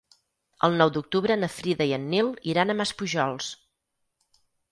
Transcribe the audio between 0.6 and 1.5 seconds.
El nou d'octubre na